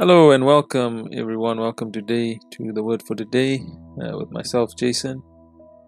Hello 0.00 0.30
and 0.30 0.46
welcome, 0.46 1.08
everyone. 1.12 1.58
Welcome 1.58 1.90
today 1.90 2.38
to 2.52 2.72
the 2.72 2.84
word 2.84 3.02
for 3.02 3.16
today 3.16 3.64
uh, 4.00 4.16
with 4.16 4.30
myself, 4.30 4.70
Jason. 4.78 5.24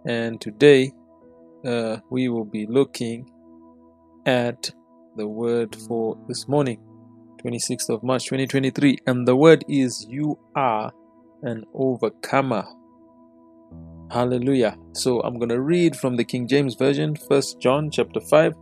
And 0.04 0.40
today 0.40 0.90
uh, 1.64 1.98
we 2.10 2.28
will 2.28 2.44
be 2.44 2.66
looking 2.66 3.30
at 4.26 4.68
the 5.14 5.28
word 5.28 5.76
for 5.86 6.18
this 6.26 6.48
morning, 6.48 6.82
26th 7.44 7.88
of 7.88 8.02
March 8.02 8.24
2023. 8.24 8.98
And 9.06 9.28
the 9.28 9.36
word 9.36 9.64
is 9.68 10.04
You 10.08 10.36
are 10.56 10.90
an 11.44 11.62
overcomer. 11.72 12.66
Hallelujah. 14.10 14.76
So 14.92 15.20
I'm 15.20 15.38
going 15.38 15.50
to 15.50 15.60
read 15.60 15.94
from 15.94 16.16
the 16.16 16.24
King 16.24 16.48
James 16.48 16.74
Version, 16.74 17.14
First 17.14 17.60
John 17.60 17.92
chapter 17.92 18.18
5, 18.18 18.54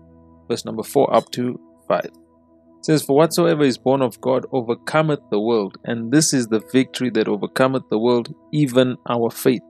verse 0.46 0.66
number 0.66 0.82
4 0.82 1.16
up 1.16 1.30
to 1.30 1.58
5 1.88 2.10
says, 2.82 3.02
For 3.02 3.16
whatsoever 3.16 3.62
is 3.64 3.78
born 3.78 4.02
of 4.02 4.20
God 4.20 4.46
overcometh 4.52 5.20
the 5.30 5.40
world, 5.40 5.76
and 5.84 6.12
this 6.12 6.32
is 6.32 6.46
the 6.46 6.62
victory 6.72 7.10
that 7.10 7.28
overcometh 7.28 7.84
the 7.90 7.98
world, 7.98 8.34
even 8.52 8.96
our 9.08 9.30
faith. 9.30 9.62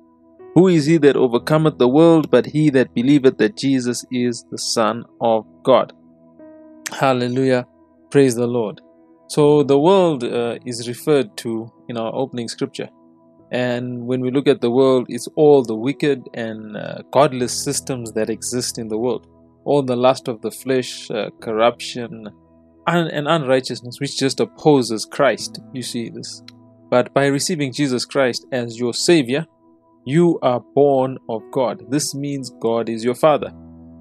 Who 0.55 0.69
is 0.69 0.87
he 0.87 0.98
that 0.98 1.16
overcometh 1.16 1.79
the 1.79 1.88
world 1.88 2.30
but 2.30 2.46
he 2.46 2.70
that 2.70 2.95
believeth 2.95 3.38
that 3.38 3.56
Jesus 3.56 4.05
is 4.10 4.45
the 4.51 4.59
Son 4.59 5.05
of 5.20 5.46
God? 5.62 5.92
Hallelujah. 6.92 7.66
Praise 8.10 8.34
the 8.34 8.46
Lord. 8.46 8.80
So 9.29 9.62
the 9.62 9.79
world 9.79 10.24
uh, 10.24 10.59
is 10.65 10.88
referred 10.88 11.37
to 11.38 11.70
in 11.88 11.98
our 11.98 12.15
opening 12.15 12.48
scripture. 12.48 12.88
And 13.51 14.06
when 14.06 14.20
we 14.20 14.30
look 14.30 14.48
at 14.48 14.60
the 14.60 14.70
world, 14.70 15.06
it's 15.09 15.29
all 15.37 15.62
the 15.62 15.74
wicked 15.74 16.29
and 16.34 16.77
uh, 16.77 17.02
godless 17.12 17.62
systems 17.62 18.12
that 18.12 18.30
exist 18.30 18.79
in 18.79 18.88
the 18.88 18.98
world. 18.98 19.27
All 19.65 19.82
the 19.82 19.96
lust 19.96 20.29
of 20.29 20.40
the 20.40 20.51
flesh, 20.51 21.10
uh, 21.10 21.30
corruption, 21.40 22.29
un- 22.88 23.09
and 23.09 23.28
unrighteousness 23.28 24.01
which 24.01 24.19
just 24.19 24.41
opposes 24.41 25.05
Christ. 25.05 25.60
You 25.73 25.83
see 25.83 26.09
this. 26.09 26.42
But 26.91 27.12
by 27.12 27.27
receiving 27.27 27.73
Jesus 27.73 28.05
Christ 28.05 28.46
as 28.51 28.79
your 28.79 28.95
Savior, 28.95 29.46
you 30.04 30.38
are 30.43 30.60
born 30.74 31.18
of 31.29 31.43
God. 31.52 31.85
This 31.90 32.15
means 32.15 32.51
God 32.60 32.88
is 32.88 33.04
your 33.04 33.15
Father, 33.15 33.52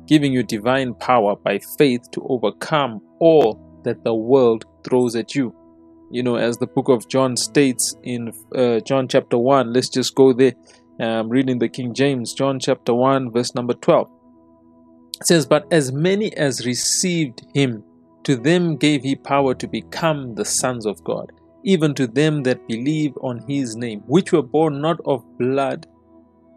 giving 0.06 0.32
you 0.32 0.44
divine 0.44 0.94
power 0.94 1.36
by 1.36 1.60
faith 1.78 2.10
to 2.12 2.26
overcome 2.30 3.02
all 3.20 3.82
that 3.84 4.04
the 4.04 4.14
world 4.16 4.66
throws 4.86 5.16
at 5.16 5.36
you. 5.36 5.54
You 6.10 6.24
know, 6.24 6.36
as 6.38 6.58
the 6.58 6.68
book 6.68 6.88
of 6.88 7.10
John 7.10 7.36
states 7.36 7.94
in 8.04 8.32
uh, 8.56 8.80
John 8.80 9.10
chapter 9.10 9.38
1, 9.38 9.74
let's 9.74 9.90
just 9.90 10.16
go 10.16 10.32
there. 10.32 10.54
I'm 11.00 11.30
reading 11.30 11.60
the 11.60 11.68
King 11.68 11.94
James, 11.94 12.34
John 12.34 12.60
chapter 12.60 12.94
1, 12.94 13.32
verse 13.32 13.54
number 13.54 13.74
12. 13.74 14.10
It 15.20 15.28
says, 15.28 15.46
But 15.46 15.66
as 15.72 15.92
many 15.92 16.34
as 16.38 16.66
received 16.66 17.46
him, 17.54 17.84
to 18.28 18.36
them 18.36 18.76
gave 18.76 19.04
he 19.04 19.16
power 19.16 19.54
to 19.56 19.70
become 19.70 20.36
the 20.36 20.44
sons 20.44 20.86
of 20.86 21.02
God, 21.06 21.32
even 21.64 21.94
to 21.94 22.06
them 22.06 22.44
that 22.44 22.68
believe 22.68 23.14
on 23.22 23.40
his 23.48 23.78
name, 23.78 24.02
which 24.06 24.34
were 24.34 24.42
born 24.42 24.82
not 24.82 24.98
of 25.06 25.24
blood, 25.40 25.88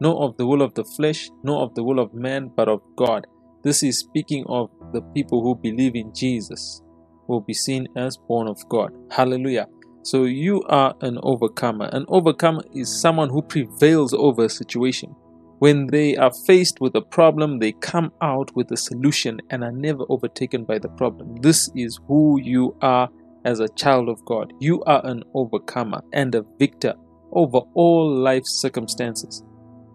nor 0.01 0.21
of 0.25 0.37
the 0.37 0.45
will 0.45 0.63
of 0.63 0.75
the 0.75 0.83
flesh, 0.97 1.31
nor 1.45 1.63
of 1.63 1.73
the 1.77 1.85
will 1.85 2.01
of 2.01 2.13
man, 2.13 2.51
but 2.57 2.69
of 2.69 2.81
God. 2.97 3.25
This 3.63 3.85
is 3.85 4.01
speaking 4.01 4.45
of 4.49 4.69
the 4.93 5.01
people 5.15 5.45
who 5.45 5.55
believe 5.55 5.95
in 5.95 6.13
Jesus, 6.13 6.83
who 7.29 7.35
will 7.35 7.41
be 7.41 7.55
seen 7.55 7.87
as 7.97 8.17
born 8.17 8.49
of 8.49 8.59
God. 8.69 8.91
Hallelujah. 9.13 9.69
So 10.03 10.25
you 10.25 10.65
are 10.65 10.95
an 11.03 11.21
overcomer. 11.23 11.89
An 11.93 12.05
overcomer 12.09 12.63
is 12.75 13.01
someone 13.01 13.31
who 13.31 13.43
prevails 13.43 14.13
over 14.13 14.47
a 14.47 14.49
situation. 14.49 15.15
When 15.61 15.89
they 15.89 16.17
are 16.17 16.33
faced 16.47 16.81
with 16.81 16.95
a 16.95 17.03
problem, 17.03 17.59
they 17.59 17.73
come 17.73 18.13
out 18.23 18.51
with 18.57 18.73
a 18.73 18.79
solution 18.79 19.41
and 19.51 19.63
are 19.63 19.71
never 19.71 20.05
overtaken 20.09 20.65
by 20.65 20.79
the 20.79 20.89
problem. 20.89 21.37
This 21.43 21.71
is 21.77 22.01
who 22.09 22.41
you 22.41 22.75
are 22.81 23.11
as 23.45 23.61
a 23.61 23.69
child 23.69 24.09
of 24.09 24.25
God. 24.25 24.55
You 24.59 24.83
are 24.85 25.05
an 25.05 25.23
overcomer 25.35 26.01
and 26.15 26.35
a 26.35 26.47
victor 26.59 26.95
over 27.33 27.59
all 27.75 28.11
life's 28.11 28.59
circumstances. 28.59 29.43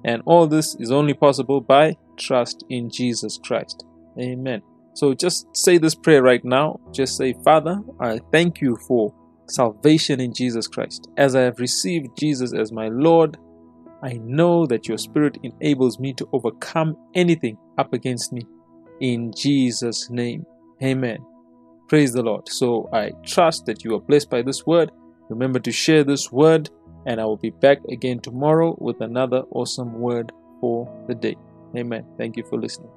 And 0.04 0.22
all 0.28 0.46
this 0.46 0.76
is 0.80 0.92
only 0.92 1.16
possible 1.16 1.62
by 1.62 1.98
trust 2.16 2.64
in 2.70 2.92
Jesus 2.92 3.40
Christ. 3.44 3.86
Amen. 4.22 4.62
So 4.94 5.16
just 5.16 5.48
say 5.58 5.80
this 5.80 5.96
prayer 5.96 6.22
right 6.22 6.46
now. 6.46 6.80
Just 6.92 7.18
say, 7.18 7.34
Father, 7.44 7.81
I 8.00 8.20
thank 8.31 8.62
you 8.62 8.78
for 8.88 9.12
salvation 9.50 10.20
in 10.20 10.31
Jesus 10.31 10.68
Christ. 10.68 11.09
As 11.18 11.36
I 11.36 11.42
have 11.42 11.59
received 11.59 12.16
Jesus 12.20 12.54
as 12.54 12.72
my 12.72 12.88
Lord 12.90 13.38
I 14.06 14.20
know 14.24 14.68
that 14.68 14.88
your 14.88 15.00
spirit 15.00 15.40
enables 15.42 16.00
me 16.00 16.14
to 16.14 16.30
overcome 16.32 16.96
anything 17.16 17.58
up 17.80 17.92
against 17.92 18.32
me. 18.32 18.44
In 19.02 19.34
Jesus' 19.36 20.12
name, 20.12 20.46
amen. 20.84 21.18
Praise 21.90 22.14
the 22.14 22.22
Lord. 22.22 22.48
So 22.48 22.88
I 22.94 23.14
trust 23.26 23.66
that 23.66 23.84
you 23.84 23.96
are 23.96 24.00
blessed 24.00 24.30
by 24.30 24.44
this 24.44 24.64
word. 24.64 24.92
Remember 25.30 25.60
to 25.60 25.72
share 25.72 26.04
this 26.04 26.32
word, 26.32 26.70
and 27.08 27.20
I 27.20 27.26
will 27.26 27.38
be 27.38 27.50
back 27.50 27.80
again 27.92 28.20
tomorrow 28.20 28.76
with 28.78 29.02
another 29.02 29.42
awesome 29.50 29.94
word 29.94 30.32
for 30.62 30.88
the 31.08 31.16
day. 31.16 31.36
Amen. 31.76 32.06
Thank 32.20 32.38
you 32.38 32.44
for 32.48 32.60
listening. 32.60 32.92